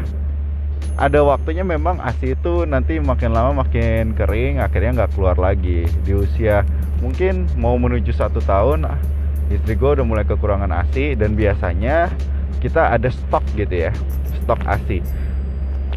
ada 0.95 1.21
waktunya 1.27 1.67
memang 1.67 1.99
asi 2.01 2.39
itu 2.39 2.65
nanti 2.65 3.03
makin 3.03 3.35
lama 3.35 3.67
makin 3.67 4.15
kering 4.15 4.63
akhirnya 4.63 5.05
nggak 5.05 5.13
keluar 5.19 5.37
lagi. 5.37 5.85
Di 6.07 6.15
usia 6.15 6.63
mungkin 7.03 7.51
mau 7.59 7.75
menuju 7.75 8.15
satu 8.15 8.39
tahun 8.45 8.87
istri 9.51 9.75
gue 9.75 9.91
udah 9.99 10.07
mulai 10.07 10.23
kekurangan 10.23 10.71
asi 10.71 11.19
dan 11.19 11.35
biasanya 11.35 12.07
kita 12.63 12.95
ada 12.95 13.11
stok 13.11 13.43
gitu 13.59 13.91
ya 13.91 13.93
stok 14.45 14.63
asi 14.69 15.03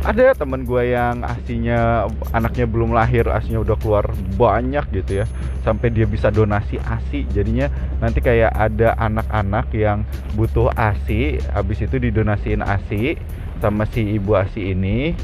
ada 0.03 0.35
temen 0.35 0.67
gue 0.67 0.91
yang 0.91 1.23
asinya 1.23 2.11
anaknya 2.35 2.67
belum 2.67 2.91
lahir 2.91 3.23
asinya 3.31 3.63
udah 3.63 3.79
keluar 3.79 4.05
banyak 4.35 4.83
gitu 4.91 5.23
ya. 5.23 5.25
Sampai 5.63 5.95
dia 5.95 6.03
bisa 6.03 6.27
donasi 6.27 6.75
asi 6.83 7.23
jadinya 7.31 7.71
nanti 8.03 8.19
kayak 8.19 8.51
ada 8.51 8.99
anak-anak 8.99 9.71
yang 9.71 10.03
butuh 10.35 10.67
asi 10.75 11.39
habis 11.55 11.79
itu 11.79 12.03
didonasiin 12.03 12.59
asi 12.59 13.15
sama 13.63 13.87
si 13.87 14.19
ibu 14.19 14.35
asi 14.35 14.75
ini. 14.75 15.15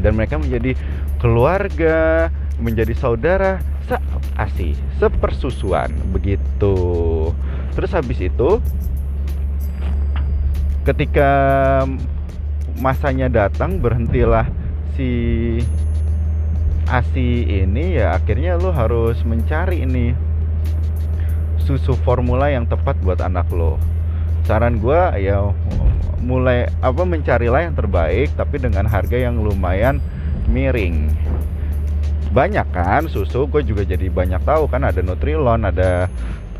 Dan 0.00 0.16
mereka 0.16 0.40
menjadi 0.40 0.72
keluarga 1.20 2.32
menjadi 2.56 2.96
saudara 2.96 3.60
se 3.84 4.00
asi 4.40 4.72
sepersusuan 4.96 5.92
begitu. 6.08 6.76
Terus 7.76 7.92
habis 7.92 8.16
itu 8.16 8.64
ketika 10.88 11.84
masanya 12.78 13.26
datang 13.26 13.82
berhentilah 13.82 14.46
si 14.94 15.10
ASI 16.90 17.46
ini 17.66 17.98
ya 17.98 18.18
akhirnya 18.18 18.58
lo 18.58 18.74
harus 18.74 19.22
mencari 19.22 19.86
ini 19.86 20.10
susu 21.62 21.94
formula 22.02 22.50
yang 22.50 22.66
tepat 22.66 22.98
buat 22.98 23.22
anak 23.22 23.46
lo. 23.54 23.78
Saran 24.42 24.82
gue 24.82 24.98
ya 25.22 25.54
mulai 26.18 26.66
apa 26.82 27.06
mencarilah 27.06 27.70
yang 27.70 27.78
terbaik 27.78 28.34
tapi 28.34 28.58
dengan 28.58 28.90
harga 28.90 29.14
yang 29.14 29.38
lumayan 29.38 30.02
miring. 30.50 31.14
Banyak 32.34 32.66
kan 32.74 33.06
susu 33.06 33.46
gue 33.46 33.62
juga 33.62 33.86
jadi 33.86 34.10
banyak 34.10 34.42
tahu 34.42 34.66
kan 34.66 34.82
ada 34.82 34.98
Nutrilon 34.98 35.62
ada 35.62 36.10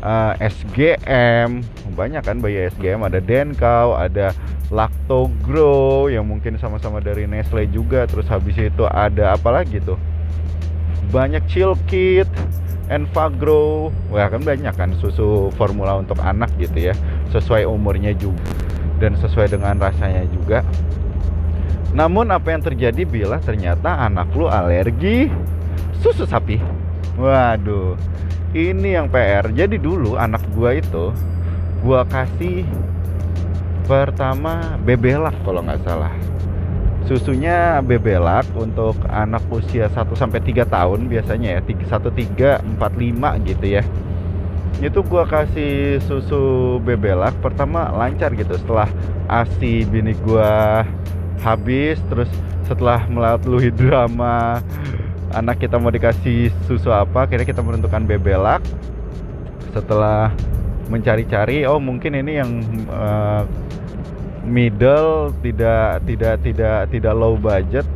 uh, 0.01 0.33
eh, 0.37 0.49
SGM 0.49 1.61
banyak 1.93 2.21
kan 2.25 2.41
bayi 2.41 2.69
SGM 2.73 3.05
ada 3.05 3.21
Denkau 3.21 3.95
ada 3.95 4.33
Lactogro 4.71 6.07
yang 6.07 6.23
mungkin 6.31 6.55
sama-sama 6.55 7.03
dari 7.03 7.27
Nestle 7.27 7.67
juga. 7.67 8.07
Terus 8.07 8.23
habis 8.31 8.55
itu 8.55 8.87
ada 8.87 9.35
apa 9.35 9.51
lagi 9.51 9.83
tuh? 9.83 9.99
Banyak 11.11 11.43
Chilkit 11.51 12.27
Enfagrow 12.87 13.91
wah 14.11 14.27
kan 14.27 14.43
banyak 14.43 14.71
kan 14.75 14.91
susu 14.99 15.51
formula 15.59 15.99
untuk 15.99 16.19
anak 16.23 16.51
gitu 16.55 16.91
ya. 16.91 16.95
Sesuai 17.35 17.67
umurnya 17.67 18.15
juga 18.15 18.39
dan 19.03 19.19
sesuai 19.19 19.51
dengan 19.51 19.75
rasanya 19.75 20.23
juga. 20.31 20.63
Namun 21.91 22.31
apa 22.31 22.55
yang 22.55 22.63
terjadi 22.63 23.03
bila 23.03 23.43
ternyata 23.43 24.07
anak 24.07 24.31
lu 24.31 24.47
alergi? 24.47 25.27
Susu 25.99 26.23
sapi. 26.23 26.55
Waduh 27.19 27.99
ini 28.51 28.99
yang 28.99 29.07
PR 29.07 29.47
jadi 29.51 29.79
dulu 29.79 30.19
anak 30.19 30.43
gua 30.51 30.75
itu 30.75 31.15
gua 31.79 32.03
kasih 32.03 32.67
pertama 33.87 34.77
bebelak 34.83 35.35
kalau 35.43 35.63
nggak 35.63 35.81
salah. 35.83 36.13
Susunya 37.09 37.81
bebelak 37.83 38.45
untuk 38.55 38.95
anak 39.09 39.43
usia 39.51 39.89
1 39.89 40.15
sampai 40.15 40.39
3 40.39 40.63
tahun 40.63 41.11
biasanya 41.11 41.59
ya 41.59 41.61
1 41.63 42.07
3 42.07 42.61
4 42.77 42.77
5 42.77 43.47
gitu 43.51 43.65
ya. 43.67 43.83
Itu 44.79 45.03
gua 45.03 45.27
kasih 45.27 45.99
susu 46.07 46.77
bebelak 46.79 47.35
pertama 47.43 47.91
lancar 47.91 48.31
gitu 48.37 48.55
setelah 48.55 48.87
asi 49.27 49.83
bini 49.83 50.15
gua 50.23 50.83
habis 51.41 51.97
terus 52.07 52.29
setelah 52.69 53.03
melalui 53.09 53.73
drama 53.73 54.61
anak 55.33 55.63
kita 55.63 55.79
mau 55.79 55.91
dikasih 55.91 56.51
susu 56.67 56.91
apa 56.91 57.27
kira 57.27 57.47
kita 57.47 57.63
menentukan 57.63 58.03
bebelak. 58.03 58.61
Setelah 59.71 60.35
mencari-cari 60.91 61.63
oh 61.63 61.79
mungkin 61.79 62.19
ini 62.19 62.43
yang 62.43 62.51
uh, 62.91 63.47
middle 64.43 65.31
tidak 65.39 66.03
tidak 66.03 66.35
tidak 66.43 66.79
tidak 66.91 67.13
low 67.15 67.39
budget. 67.39 67.87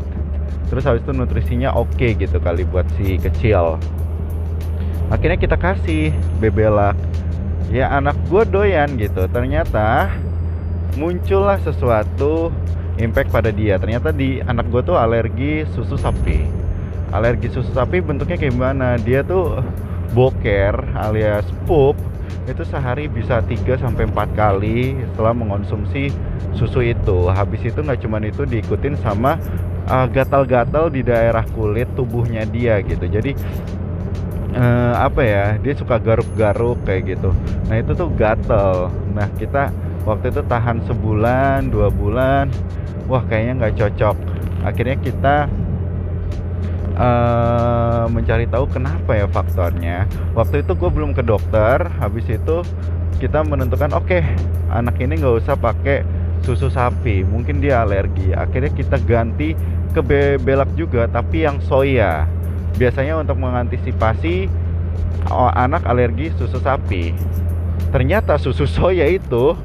Terus 0.71 0.83
habis 0.87 1.03
itu 1.05 1.11
nutrisinya 1.13 1.75
oke 1.75 1.93
okay 1.93 2.17
gitu 2.17 2.39
kali 2.39 2.63
buat 2.65 2.87
si 2.97 3.19
kecil. 3.19 3.77
Akhirnya 5.13 5.37
kita 5.37 5.59
kasih 5.59 6.09
bebelak. 6.41 6.97
Ya 7.69 7.91
anak 7.93 8.17
gue 8.31 8.43
doyan 8.49 8.97
gitu. 8.97 9.27
Ternyata 9.29 10.09
muncullah 10.97 11.59
sesuatu 11.61 12.49
impact 12.97 13.29
pada 13.29 13.51
dia. 13.53 13.77
Ternyata 13.77 14.09
di 14.15 14.41
anak 14.41 14.71
gue 14.73 14.81
tuh 14.81 14.97
alergi 14.97 15.67
susu 15.75 15.99
sapi 15.99 16.64
alergi 17.13 17.51
susu 17.53 17.69
sapi 17.73 18.01
bentuknya 18.01 18.37
kayak 18.39 18.53
gimana 18.53 18.97
dia 19.01 19.21
tuh 19.21 19.61
boker 20.15 20.73
alias 20.95 21.45
pup 21.67 21.97
itu 22.45 22.61
sehari 22.61 23.09
bisa 23.09 23.41
3 23.41 23.81
sampai 23.81 24.05
4 24.05 24.37
kali 24.37 24.93
setelah 25.11 25.33
mengonsumsi 25.33 26.13
susu 26.53 26.85
itu. 26.85 27.29
Habis 27.29 27.73
itu 27.73 27.81
nggak 27.81 28.05
cuman 28.05 28.23
itu 28.29 28.45
diikutin 28.45 28.95
sama 29.01 29.41
uh, 29.89 30.05
gatal-gatal 30.05 30.93
di 30.93 31.01
daerah 31.01 31.41
kulit 31.57 31.89
tubuhnya 31.97 32.45
dia 32.45 32.79
gitu. 32.85 33.09
Jadi 33.09 33.33
uh, 34.53 34.93
apa 35.01 35.21
ya? 35.25 35.45
Dia 35.57 35.73
suka 35.73 35.97
garuk-garuk 35.97 36.85
kayak 36.85 37.17
gitu. 37.17 37.33
Nah, 37.65 37.81
itu 37.81 37.91
tuh 37.97 38.13
gatal. 38.13 38.93
Nah, 39.17 39.25
kita 39.41 39.73
waktu 40.05 40.29
itu 40.29 40.41
tahan 40.45 40.85
sebulan, 40.85 41.73
dua 41.73 41.89
bulan. 41.89 42.53
Wah, 43.09 43.25
kayaknya 43.25 43.65
nggak 43.65 43.75
cocok. 43.81 44.17
Akhirnya 44.65 44.97
kita 45.01 45.35
uh, 46.95 48.09
mencari 48.09 48.49
tahu 48.49 48.65
kenapa 48.71 49.15
ya 49.15 49.27
faktornya. 49.29 50.09
Waktu 50.33 50.63
itu 50.63 50.73
gue 50.75 50.89
belum 50.89 51.11
ke 51.13 51.23
dokter. 51.23 51.87
Habis 51.99 52.27
itu 52.27 52.65
kita 53.19 53.43
menentukan 53.47 53.95
oke 53.95 54.07
okay, 54.07 54.23
anak 54.73 54.99
ini 54.99 55.19
nggak 55.19 55.45
usah 55.45 55.55
pakai 55.55 56.03
susu 56.43 56.67
sapi. 56.71 57.23
Mungkin 57.27 57.59
dia 57.63 57.83
alergi. 57.83 58.31
Akhirnya 58.35 58.71
kita 58.73 58.97
ganti 59.03 59.53
ke 59.95 60.01
bebelak 60.03 60.67
juga, 60.75 61.07
tapi 61.07 61.47
yang 61.47 61.63
soya. 61.63 62.27
Biasanya 62.75 63.23
untuk 63.23 63.39
mengantisipasi 63.39 64.51
oh, 65.31 65.51
anak 65.55 65.87
alergi 65.87 66.31
susu 66.35 66.59
sapi 66.59 67.15
ternyata 67.95 68.35
susu 68.35 68.67
soya 68.77 69.07
itu 69.07 69.55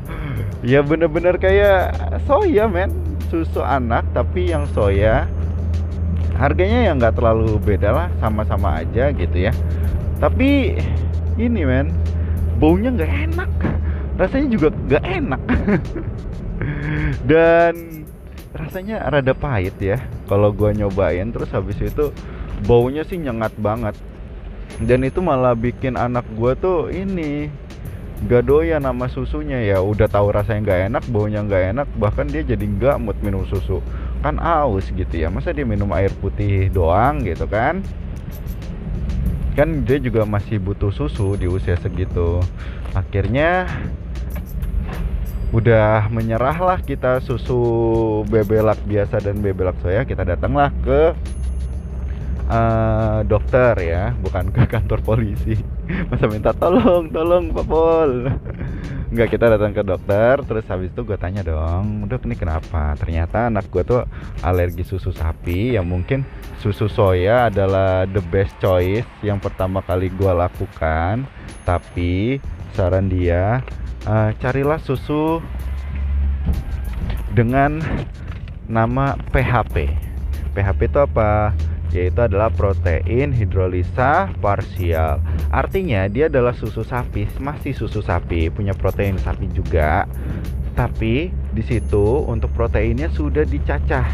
ya 0.62 0.84
bener-bener 0.84 1.34
kayak 1.40 1.96
soya 2.28 2.68
men 2.68 2.92
susu 3.26 3.62
anak 3.62 4.06
tapi 4.12 4.50
yang 4.54 4.66
soya 4.70 5.26
harganya 6.36 6.90
ya 6.90 6.92
nggak 6.96 7.16
terlalu 7.18 7.58
beda 7.60 7.90
lah 7.90 8.08
sama-sama 8.22 8.80
aja 8.82 9.10
gitu 9.10 9.36
ya. 9.36 9.52
Tapi 10.20 10.76
ini 11.40 11.60
men 11.64 11.92
baunya 12.60 12.92
nggak 12.92 13.12
enak. 13.32 13.50
Rasanya 14.20 14.48
juga 14.52 14.68
nggak 14.72 15.04
enak. 15.04 15.42
Dan 17.30 18.04
rasanya 18.50 19.06
rada 19.08 19.32
pahit 19.32 19.76
ya 19.80 19.98
kalau 20.28 20.52
gua 20.52 20.76
nyobain. 20.76 21.32
Terus 21.32 21.50
habis 21.50 21.80
itu 21.80 22.12
baunya 22.68 23.02
sih 23.08 23.16
nyengat 23.16 23.56
banget. 23.56 23.96
Dan 24.80 25.04
itu 25.04 25.24
malah 25.24 25.56
bikin 25.56 25.96
anak 25.96 26.24
gua 26.36 26.56
tuh 26.56 26.88
ini 26.88 27.52
gak 28.28 28.44
doyan 28.48 28.84
nama 28.84 29.08
susunya 29.08 29.64
ya. 29.64 29.80
Udah 29.80 30.08
tahu 30.08 30.28
rasanya 30.36 30.60
nggak 30.68 30.80
enak 30.92 31.04
baunya 31.08 31.40
nggak 31.40 31.64
enak 31.72 31.88
bahkan 31.96 32.28
dia 32.28 32.44
jadi 32.44 32.60
nggak 32.60 32.96
mood 33.00 33.16
minum 33.24 33.48
susu 33.48 33.80
kan 34.20 34.36
aus 34.38 34.88
gitu 34.92 35.14
ya. 35.16 35.28
Masa 35.32 35.52
dia 35.52 35.64
minum 35.64 35.90
air 35.96 36.12
putih 36.20 36.68
doang 36.70 37.24
gitu 37.24 37.48
kan? 37.48 37.80
Kan 39.56 39.84
dia 39.84 39.98
juga 40.00 40.24
masih 40.28 40.60
butuh 40.60 40.92
susu 40.92 41.34
di 41.36 41.48
usia 41.48 41.76
segitu. 41.80 42.40
Akhirnya 42.92 43.68
udah 45.50 46.06
menyerahlah 46.14 46.78
kita 46.78 47.18
susu 47.18 47.58
bebelak 48.30 48.78
biasa 48.86 49.18
dan 49.24 49.42
bebelak 49.42 49.74
soya. 49.82 50.06
Kita 50.06 50.22
datanglah 50.22 50.70
ke 50.84 51.16
uh, 52.50 53.20
dokter 53.24 53.74
ya 53.80 54.12
bukan 54.20 54.50
ke 54.50 54.66
kantor 54.66 55.00
polisi 55.02 55.79
masa 56.08 56.26
minta 56.30 56.50
tolong 56.54 57.10
tolong 57.10 57.50
Pak 57.54 57.66
Pol. 57.66 58.12
Enggak 59.10 59.34
kita 59.34 59.50
datang 59.50 59.74
ke 59.74 59.82
dokter 59.82 60.38
terus 60.46 60.62
habis 60.70 60.94
itu 60.94 61.02
gue 61.02 61.18
tanya 61.18 61.42
dong 61.42 62.06
dok 62.06 62.22
ini 62.30 62.38
kenapa? 62.38 62.94
Ternyata 62.94 63.50
anak 63.50 63.66
gue 63.68 63.82
tuh 63.82 64.06
alergi 64.46 64.86
susu 64.86 65.10
sapi 65.10 65.74
yang 65.74 65.86
mungkin 65.90 66.22
susu 66.62 66.86
soya 66.86 67.50
adalah 67.50 68.06
the 68.06 68.22
best 68.30 68.54
choice 68.62 69.06
yang 69.26 69.42
pertama 69.42 69.82
kali 69.82 70.08
gue 70.14 70.32
lakukan. 70.32 71.26
Tapi 71.66 72.38
saran 72.74 73.10
dia 73.10 73.66
uh, 74.06 74.30
carilah 74.38 74.78
susu 74.78 75.42
dengan 77.34 77.82
nama 78.70 79.18
PHP 79.34 79.90
PHP 80.54 80.80
itu 80.90 80.98
apa 80.98 81.54
yaitu 81.90 82.22
adalah 82.22 82.50
protein 82.54 83.34
hidrolisa 83.34 84.30
parsial. 84.38 85.18
Artinya 85.50 86.06
dia 86.06 86.30
adalah 86.30 86.54
susu 86.54 86.86
sapi, 86.86 87.26
masih 87.42 87.74
susu 87.74 88.00
sapi, 88.00 88.50
punya 88.50 88.74
protein 88.74 89.18
sapi 89.18 89.50
juga. 89.50 90.06
Tapi 90.78 91.34
di 91.50 91.62
situ 91.66 92.24
untuk 92.24 92.54
proteinnya 92.54 93.10
sudah 93.10 93.42
dicacah 93.42 94.06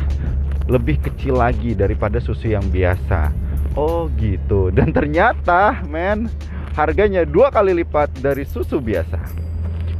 lebih 0.67 0.99
kecil 0.99 1.39
lagi 1.39 1.77
daripada 1.77 2.19
susu 2.19 2.51
yang 2.51 2.65
biasa. 2.73 3.31
Oh 3.79 4.09
gitu. 4.17 4.73
Dan 4.73 4.91
ternyata, 4.91 5.85
men, 5.87 6.33
harganya 6.75 7.23
dua 7.29 7.53
kali 7.53 7.77
lipat 7.77 8.11
dari 8.19 8.43
susu 8.49 8.81
biasa. 8.81 9.21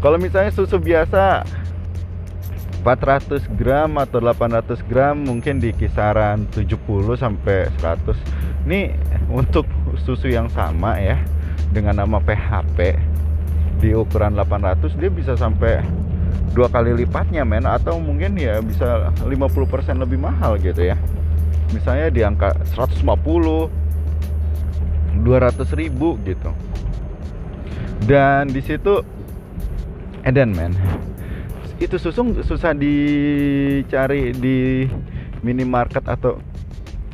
Kalau 0.01 0.21
misalnya 0.21 0.53
susu 0.53 0.77
biasa 0.77 1.45
400 2.87 3.51
gram 3.59 3.99
atau 3.99 4.23
800 4.23 4.79
gram 4.87 5.19
mungkin 5.19 5.59
di 5.59 5.75
kisaran 5.75 6.47
70 6.55 6.79
sampai 7.19 7.67
100 7.83 8.15
ini 8.71 8.95
untuk 9.27 9.67
susu 10.07 10.31
yang 10.31 10.47
sama 10.55 10.95
ya 11.03 11.19
dengan 11.75 11.99
nama 11.99 12.23
PHP 12.23 12.95
di 13.83 13.91
ukuran 13.91 14.39
800 14.39 14.95
dia 15.03 15.11
bisa 15.11 15.35
sampai 15.35 15.83
dua 16.55 16.71
kali 16.71 16.95
lipatnya 16.95 17.43
men. 17.43 17.67
Atau 17.67 17.99
mungkin 17.99 18.39
ya 18.39 18.63
bisa 18.63 19.11
50% 19.19 19.35
lebih 19.99 20.23
mahal 20.23 20.55
gitu 20.63 20.87
ya. 20.87 20.95
Misalnya 21.75 22.07
di 22.15 22.23
angka 22.23 22.55
150 22.71 23.03
200 25.27 25.75
ribu 25.75 26.15
gitu. 26.23 26.55
Dan 28.07 28.47
di 28.55 28.63
situ 28.63 29.03
Eden 30.23 30.55
men 30.55 30.71
itu 31.77 32.01
susu 32.01 32.41
susah 32.41 32.73
dicari 32.73 34.33
di 34.33 34.89
minimarket 35.45 36.09
atau 36.09 36.41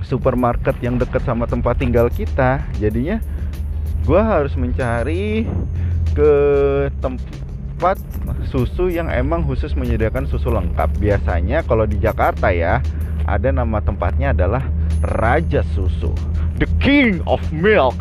supermarket 0.06 0.78
yang 0.84 0.98
dekat 0.98 1.22
sama 1.26 1.50
tempat 1.50 1.78
tinggal 1.82 2.06
kita. 2.12 2.62
Jadinya 2.78 3.18
gue 4.06 4.20
harus 4.20 4.54
mencari 4.54 5.46
ke 6.12 6.32
tempat 7.02 7.98
susu 8.46 8.92
yang 8.92 9.10
emang 9.10 9.42
khusus 9.42 9.74
menyediakan 9.74 10.30
susu 10.30 10.52
lengkap. 10.52 10.90
Biasanya 11.00 11.66
kalau 11.66 11.88
di 11.88 11.98
Jakarta 11.98 12.54
ya 12.54 12.78
ada 13.26 13.48
nama 13.50 13.82
tempatnya 13.82 14.34
adalah 14.34 14.62
Raja 15.02 15.66
Susu 15.74 16.14
the 16.62 16.68
king 16.78 17.18
of 17.26 17.42
milk. 17.50 17.98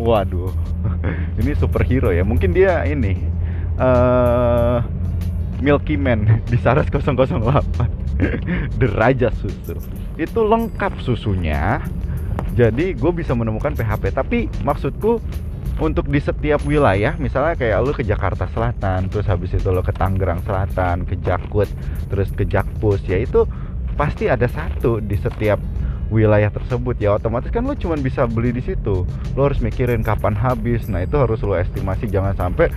Waduh 0.00 0.54
ini 1.42 1.52
superhero 1.58 2.14
ya. 2.14 2.24
Mungkin 2.24 2.56
dia 2.56 2.86
ini 2.88 3.18
uh, 3.76 4.80
Milky 5.58 5.98
Man 5.98 6.42
di 6.46 6.56
Saras 6.58 6.86
008 6.90 8.78
Deraja 8.78 9.30
susu. 9.40 9.78
Itu 10.18 10.42
lengkap 10.42 10.98
susunya. 11.02 11.82
Jadi 12.58 12.94
gue 12.98 13.12
bisa 13.14 13.38
menemukan 13.38 13.74
PHP 13.74 14.10
tapi 14.10 14.38
maksudku 14.66 15.22
untuk 15.78 16.10
di 16.10 16.18
setiap 16.18 16.58
wilayah 16.66 17.14
misalnya 17.22 17.54
kayak 17.54 17.78
lu 17.86 17.94
ke 17.94 18.02
Jakarta 18.02 18.50
Selatan 18.50 19.06
terus 19.06 19.30
habis 19.30 19.54
itu 19.54 19.70
lo 19.70 19.78
ke 19.78 19.94
Tangerang 19.94 20.42
Selatan 20.42 21.06
ke 21.06 21.14
Jakut 21.22 21.70
terus 22.10 22.34
ke 22.34 22.42
Jakpus 22.42 23.06
ya 23.06 23.22
itu 23.22 23.46
pasti 23.94 24.26
ada 24.26 24.50
satu 24.50 24.98
di 24.98 25.14
setiap 25.14 25.62
wilayah 26.08 26.48
tersebut 26.48 26.96
ya 26.96 27.16
otomatis 27.16 27.52
kan 27.52 27.64
lo 27.64 27.76
cuma 27.76 27.96
bisa 28.00 28.24
beli 28.24 28.52
di 28.52 28.64
situ 28.64 29.04
lo 29.36 29.40
harus 29.44 29.60
mikirin 29.60 30.00
kapan 30.00 30.32
habis 30.32 30.88
nah 30.88 31.04
itu 31.04 31.16
harus 31.20 31.40
lo 31.44 31.52
estimasi 31.56 32.08
jangan 32.08 32.32
sampai 32.36 32.72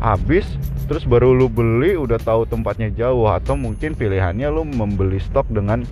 habis 0.00 0.48
terus 0.88 1.06
baru 1.06 1.32
lu 1.32 1.46
beli 1.46 1.94
udah 1.94 2.18
tahu 2.18 2.48
tempatnya 2.48 2.90
jauh 2.92 3.30
atau 3.30 3.54
mungkin 3.54 3.94
pilihannya 3.94 4.48
lu 4.50 4.66
membeli 4.66 5.22
stok 5.22 5.46
dengan 5.52 5.86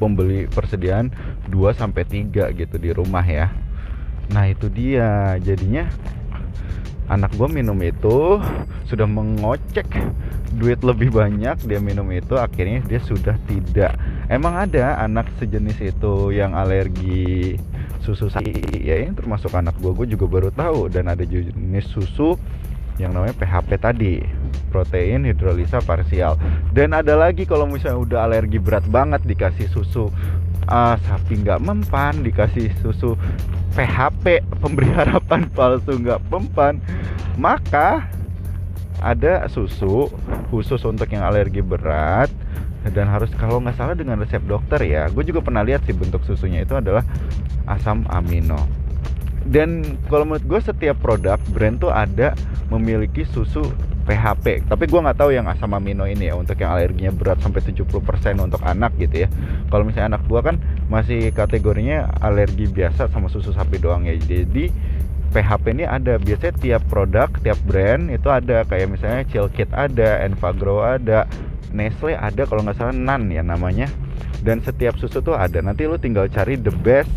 pembeli 0.00 0.48
persediaan 0.48 1.12
2 1.52 1.76
sampai 1.76 2.08
3 2.08 2.56
gitu 2.56 2.76
di 2.80 2.90
rumah 2.96 3.20
ya. 3.20 3.52
Nah, 4.32 4.48
itu 4.48 4.72
dia. 4.72 5.36
Jadinya 5.44 5.84
anak 7.10 7.34
gue 7.34 7.48
minum 7.50 7.74
itu 7.82 8.38
sudah 8.86 9.04
mengocek 9.10 9.90
duit 10.54 10.78
lebih 10.86 11.10
banyak 11.10 11.58
dia 11.66 11.82
minum 11.82 12.06
itu 12.14 12.38
akhirnya 12.38 12.86
dia 12.86 13.02
sudah 13.02 13.34
tidak. 13.50 13.98
Emang 14.30 14.54
ada 14.54 14.94
anak 15.02 15.26
sejenis 15.42 15.82
itu 15.82 16.30
yang 16.30 16.54
alergi 16.54 17.58
susu 18.00 18.30
sapi 18.32 18.54
ya 18.80 19.02
ini 19.02 19.12
termasuk 19.12 19.50
anak 19.52 19.74
gue 19.82 19.90
gue 19.90 20.06
juga 20.14 20.26
baru 20.30 20.50
tahu. 20.54 20.86
Dan 20.86 21.10
ada 21.10 21.26
jenis 21.26 21.90
susu 21.90 22.38
yang 23.02 23.10
namanya 23.10 23.34
PHP 23.42 23.70
tadi. 23.82 24.14
Protein 24.70 25.26
hidrolisa 25.26 25.82
parsial. 25.82 26.38
Dan 26.70 26.94
ada 26.94 27.18
lagi 27.18 27.42
kalau 27.42 27.66
misalnya 27.66 27.98
udah 27.98 28.18
alergi 28.30 28.62
berat 28.62 28.86
banget 28.86 29.26
dikasih 29.26 29.66
susu 29.66 30.14
uh, 30.68 30.96
sapi 31.08 31.40
nggak 31.40 31.62
mempan 31.62 32.20
dikasih 32.20 32.68
susu 32.84 33.16
PHP 33.72 34.44
pemberi 34.58 34.90
harapan 34.92 35.46
palsu 35.56 35.96
nggak 35.96 36.20
mempan. 36.28 36.82
Maka 37.40 38.04
ada 39.00 39.48
susu 39.48 40.12
khusus 40.52 40.84
untuk 40.84 41.08
yang 41.08 41.24
alergi 41.24 41.64
berat 41.64 42.28
dan 42.92 43.08
harus 43.08 43.28
kalau 43.36 43.60
nggak 43.60 43.76
salah 43.76 43.96
dengan 43.96 44.20
resep 44.20 44.40
dokter 44.44 44.80
ya. 44.84 45.08
Gue 45.08 45.24
juga 45.24 45.40
pernah 45.40 45.64
lihat 45.64 45.84
sih 45.88 45.96
bentuk 45.96 46.24
susunya 46.24 46.64
itu 46.64 46.76
adalah 46.76 47.04
asam 47.68 48.04
amino. 48.12 48.60
Dan 49.48 49.96
kalau 50.12 50.28
menurut 50.28 50.44
gue 50.44 50.60
setiap 50.60 51.00
produk 51.00 51.40
brand 51.56 51.80
tuh 51.80 51.88
ada 51.88 52.36
memiliki 52.68 53.24
susu 53.24 53.64
PHP 54.10 54.66
tapi 54.66 54.90
gue 54.90 54.98
nggak 54.98 55.22
tahu 55.22 55.30
yang 55.30 55.46
asam 55.46 55.70
amino 55.70 56.02
ini 56.02 56.26
ya 56.26 56.34
untuk 56.34 56.58
yang 56.58 56.74
alerginya 56.74 57.14
berat 57.14 57.38
sampai 57.38 57.62
70% 57.62 57.86
untuk 58.42 58.58
anak 58.66 58.98
gitu 58.98 59.22
ya. 59.22 59.28
Kalau 59.70 59.86
misalnya 59.86 60.18
anak 60.18 60.26
gue 60.26 60.40
kan 60.42 60.58
masih 60.90 61.30
kategorinya 61.30 62.10
alergi 62.18 62.66
biasa 62.66 63.06
sama 63.14 63.30
susu 63.30 63.54
sapi 63.54 63.78
doang 63.78 64.10
ya. 64.10 64.18
Jadi 64.18 64.74
PHP 65.30 65.78
ini 65.78 65.86
ada. 65.86 66.18
Biasanya 66.18 66.54
tiap 66.58 66.82
produk 66.90 67.30
tiap 67.38 67.62
brand 67.62 68.10
itu 68.10 68.26
ada. 68.26 68.66
Kayak 68.66 68.98
misalnya 68.98 69.22
Chillkit 69.30 69.70
ada 69.70 70.26
Enfagrow 70.26 70.82
ada 70.82 71.30
Nestle 71.70 72.18
ada 72.18 72.42
kalau 72.50 72.66
nggak 72.66 72.82
salah 72.82 72.90
Nan 72.90 73.30
ya 73.30 73.46
namanya. 73.46 73.86
Dan 74.42 74.58
setiap 74.58 74.98
susu 74.98 75.22
tuh 75.22 75.38
ada. 75.38 75.62
Nanti 75.62 75.86
lu 75.86 75.94
tinggal 76.02 76.26
cari 76.26 76.58
the 76.58 76.74
best 76.82 77.14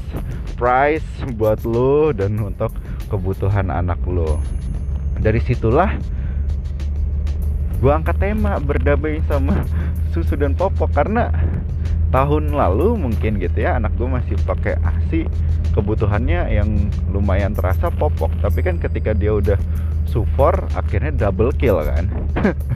price 0.61 1.05
buat 1.33 1.65
lo 1.65 2.13
dan 2.13 2.37
untuk 2.37 2.69
kebutuhan 3.09 3.73
anak 3.73 3.97
lo 4.05 4.37
dari 5.17 5.41
situlah 5.41 5.97
gue 7.83 7.91
angkat 7.91 8.15
tema 8.15 8.63
berdamai 8.63 9.19
sama 9.27 9.67
susu 10.15 10.39
dan 10.39 10.55
popok 10.55 10.95
karena 10.95 11.27
tahun 12.15 12.55
lalu 12.55 12.95
mungkin 12.95 13.43
gitu 13.43 13.67
ya 13.67 13.75
anak 13.75 13.91
gue 13.99 14.07
masih 14.07 14.39
pakai 14.47 14.79
asi 14.87 15.27
kebutuhannya 15.75 16.47
yang 16.47 16.87
lumayan 17.11 17.51
terasa 17.51 17.91
popok 17.91 18.31
tapi 18.39 18.63
kan 18.63 18.79
ketika 18.79 19.11
dia 19.11 19.35
udah 19.35 19.59
support 20.07 20.61
akhirnya 20.77 21.09
double 21.09 21.49
kill 21.57 21.81
kan. 21.81 22.05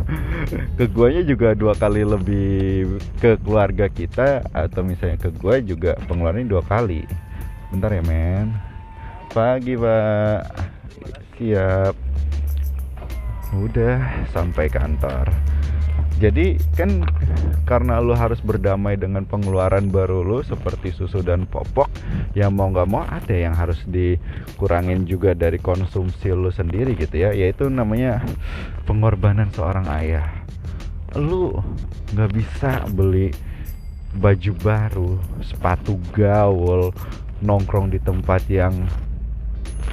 Ke 0.80 0.90
guanya 0.90 1.22
juga 1.22 1.54
dua 1.54 1.78
kali 1.78 2.02
lebih 2.02 2.98
ke 3.22 3.38
keluarga 3.46 3.86
kita 3.92 4.42
atau 4.56 4.82
misalnya 4.82 5.20
ke 5.20 5.30
gue 5.30 5.56
juga 5.76 5.94
pengeluarannya 6.10 6.50
dua 6.50 6.64
kali. 6.66 7.04
Bentar 7.70 7.94
ya 7.94 8.02
men. 8.02 8.56
Pagi 9.30 9.76
pak. 9.76 10.42
Siap 11.38 12.07
udah 13.56 14.28
sampai 14.34 14.68
kantor. 14.68 15.32
Jadi 16.18 16.58
kan 16.74 17.06
karena 17.70 18.02
lu 18.02 18.18
harus 18.18 18.42
berdamai 18.42 18.98
dengan 18.98 19.22
pengeluaran 19.22 19.94
baru 19.94 20.26
lu 20.26 20.42
seperti 20.42 20.90
susu 20.90 21.22
dan 21.22 21.46
popok 21.46 21.94
ya 22.34 22.50
mau 22.50 22.74
nggak 22.74 22.90
mau 22.90 23.06
ada 23.06 23.38
yang 23.38 23.54
harus 23.54 23.78
dikurangin 23.86 25.06
juga 25.06 25.38
dari 25.38 25.62
konsumsi 25.62 26.34
lu 26.34 26.50
sendiri 26.50 26.98
gitu 26.98 27.22
ya. 27.22 27.30
Yaitu 27.38 27.70
namanya 27.70 28.26
pengorbanan 28.90 29.54
seorang 29.54 29.86
ayah. 29.94 30.26
Lu 31.14 31.54
nggak 32.18 32.32
bisa 32.34 32.90
beli 32.90 33.30
baju 34.18 34.52
baru 34.58 35.12
sepatu 35.46 36.02
gaul 36.18 36.90
nongkrong 37.46 37.94
di 37.94 38.02
tempat 38.02 38.42
yang 38.50 38.74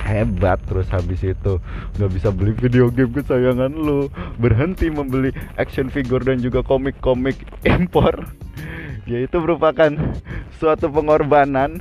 hebat 0.04 0.60
terus 0.68 0.84
habis 0.92 1.24
itu 1.24 1.56
nggak 1.96 2.10
bisa 2.12 2.28
beli 2.28 2.52
video 2.52 2.92
game 2.92 3.10
kesayangan 3.16 3.72
lu. 3.72 4.12
Berhenti 4.36 4.92
membeli 4.92 5.32
action 5.56 5.88
figure 5.88 6.20
dan 6.20 6.44
juga 6.44 6.60
komik-komik 6.60 7.40
impor. 7.64 8.12
Ya 9.04 9.20
itu 9.20 9.36
merupakan 9.36 9.92
suatu 10.56 10.88
pengorbanan. 10.88 11.76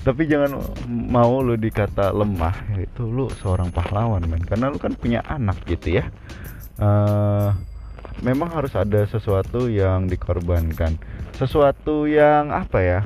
Tapi 0.00 0.24
jangan 0.24 0.64
mau 0.88 1.44
lu 1.44 1.60
dikata 1.60 2.08
lemah 2.08 2.56
itu 2.80 3.04
lu 3.04 3.28
seorang 3.28 3.68
pahlawan 3.68 4.24
men. 4.24 4.40
Karena 4.40 4.72
lu 4.72 4.80
kan 4.80 4.96
punya 4.96 5.20
anak 5.28 5.60
gitu 5.68 6.00
ya. 6.00 6.08
Uh, 6.80 7.52
memang 8.24 8.48
harus 8.48 8.72
ada 8.72 9.04
sesuatu 9.04 9.68
yang 9.68 10.08
dikorbankan. 10.08 10.96
Sesuatu 11.36 12.08
yang 12.08 12.48
apa 12.48 12.80
ya 12.80 13.00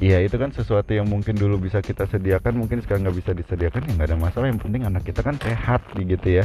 Iya 0.00 0.24
itu 0.24 0.40
kan 0.40 0.48
sesuatu 0.48 0.96
yang 0.96 1.04
mungkin 1.04 1.36
dulu 1.36 1.60
bisa 1.60 1.84
kita 1.84 2.08
sediakan 2.08 2.56
mungkin 2.56 2.80
sekarang 2.80 3.04
nggak 3.04 3.18
bisa 3.20 3.32
disediakan 3.36 3.84
ya 3.84 3.92
nggak 4.00 4.08
ada 4.08 4.16
masalah. 4.16 4.46
Yang 4.48 4.64
penting 4.64 4.82
anak 4.88 5.04
kita 5.04 5.20
kan 5.20 5.36
sehat 5.36 5.84
gitu 5.92 6.40
ya 6.40 6.44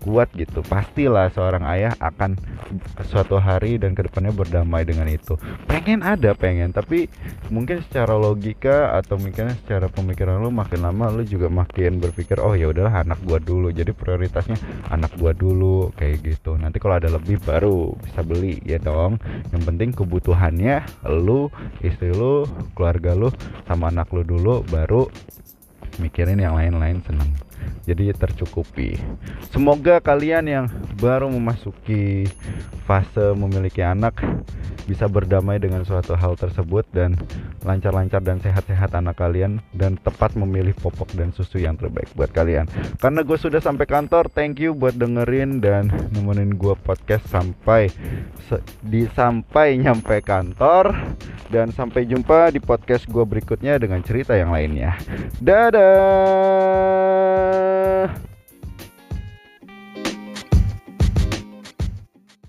kuat 0.00 0.32
gitu. 0.36 0.60
Pastilah 0.64 1.32
seorang 1.32 1.64
ayah 1.68 1.92
akan 1.98 2.36
suatu 3.06 3.40
hari 3.40 3.80
dan 3.80 3.92
ke 3.96 4.06
depannya 4.06 4.32
berdamai 4.32 4.84
dengan 4.84 5.08
itu. 5.08 5.36
Pengen 5.68 6.02
ada 6.02 6.32
pengen. 6.36 6.72
Tapi 6.72 7.08
mungkin 7.48 7.82
secara 7.86 8.16
logika 8.16 8.96
atau 8.96 9.16
mungkin 9.16 9.52
secara 9.64 9.88
pemikiran 9.88 10.42
lu 10.42 10.52
makin 10.52 10.84
lama 10.84 11.12
lu 11.12 11.22
juga 11.22 11.48
makin 11.48 11.98
berpikir 12.02 12.40
oh 12.42 12.52
ya 12.52 12.70
udahlah 12.70 13.04
anak 13.06 13.20
gua 13.24 13.40
dulu. 13.40 13.72
Jadi 13.72 13.92
prioritasnya 13.92 14.58
anak 14.92 15.14
gua 15.16 15.32
dulu 15.32 15.90
kayak 15.94 16.24
gitu. 16.24 16.58
Nanti 16.58 16.82
kalau 16.82 16.98
ada 16.98 17.08
lebih 17.12 17.40
baru 17.42 17.94
bisa 18.02 18.20
beli 18.26 18.60
ya 18.64 18.80
dong. 18.82 19.20
Yang 19.54 19.62
penting 19.64 19.90
kebutuhannya 19.94 20.84
lu 21.22 21.48
istri 21.80 22.10
lu 22.12 22.44
keluarga 22.74 23.14
lu 23.14 23.28
sama 23.64 23.88
anak 23.88 24.10
lu 24.12 24.22
dulu 24.26 24.66
baru 24.66 25.08
mikirin 25.96 26.40
yang 26.40 26.56
lain-lain 26.56 27.00
seneng 27.08 27.45
jadi 27.86 28.14
tercukupi. 28.14 28.98
Semoga 29.54 30.02
kalian 30.02 30.50
yang 30.50 30.66
baru 30.98 31.30
memasuki 31.30 32.26
fase 32.86 33.34
memiliki 33.34 33.82
anak 33.82 34.22
bisa 34.86 35.10
berdamai 35.10 35.58
dengan 35.58 35.82
suatu 35.82 36.14
hal 36.14 36.38
tersebut 36.38 36.86
dan 36.94 37.18
lancar-lancar 37.66 38.22
dan 38.22 38.38
sehat-sehat 38.38 38.94
anak 38.94 39.18
kalian 39.18 39.58
dan 39.74 39.98
tepat 39.98 40.38
memilih 40.38 40.70
popok 40.78 41.10
dan 41.18 41.34
susu 41.34 41.58
yang 41.58 41.74
terbaik 41.74 42.06
buat 42.14 42.30
kalian. 42.30 42.70
Karena 43.02 43.26
gue 43.26 43.34
sudah 43.34 43.58
sampai 43.58 43.90
kantor 43.90 44.30
thank 44.30 44.62
you 44.62 44.70
buat 44.72 44.94
dengerin 44.94 45.58
dan 45.58 45.90
nemenin 46.14 46.54
gue 46.54 46.78
podcast 46.86 47.26
sampai 47.26 47.90
di 48.86 49.10
sampai 49.12 49.82
nyampe 49.82 50.22
kantor. 50.22 50.94
Dan 51.46 51.70
sampai 51.70 52.10
jumpa 52.10 52.50
di 52.50 52.58
podcast 52.58 53.06
gue 53.06 53.22
berikutnya 53.22 53.78
dengan 53.78 54.02
cerita 54.02 54.34
yang 54.34 54.50
lainnya. 54.50 54.98
Dadah 55.38 57.45
안. 57.46 58.35